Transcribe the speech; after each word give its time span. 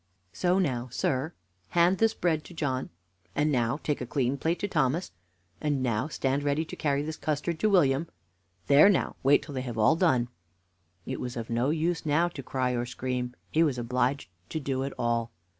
"So 0.33 0.57
now, 0.57 0.89
sir, 0.89 1.31
hand 1.69 1.99
this 1.99 2.15
bread 2.15 2.43
to 2.45 2.55
John, 2.55 2.89
and 3.35 3.51
now 3.51 3.77
take 3.77 4.01
a 4.01 4.07
clean 4.07 4.35
plate 4.35 4.57
to 4.61 4.67
Thomas, 4.67 5.11
and 5.61 5.83
now 5.83 6.07
stand 6.07 6.41
ready 6.41 6.65
to 6.65 6.75
carry 6.75 7.03
this 7.03 7.17
custard 7.17 7.59
to 7.59 7.69
William. 7.69 8.07
There 8.65 8.89
now, 8.89 9.15
wait 9.21 9.43
till 9.43 9.53
they 9.53 9.61
have 9.61 9.77
all 9.77 9.95
done." 9.95 10.29
It 11.05 11.19
was 11.19 11.37
of 11.37 11.51
no 11.51 11.69
use 11.69 12.03
now 12.03 12.29
to 12.29 12.41
cry 12.41 12.71
or 12.71 12.87
scream; 12.87 13.35
he 13.51 13.61
was 13.61 13.77
obliged 13.77 14.31
to 14.49 14.59
do 14.59 14.81
it 14.81 14.93
all. 14.97 15.31